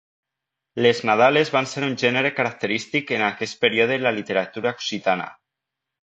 Les 0.83 1.01
nadales 1.09 1.51
van 1.57 1.67
ser 1.73 1.83
un 1.89 1.93
gènere 2.03 2.31
característic 2.39 3.13
en 3.21 3.25
aquest 3.29 3.61
període 3.67 3.99
en 4.01 4.07
la 4.09 4.13
literatura 4.19 4.73
occitana. 4.79 5.29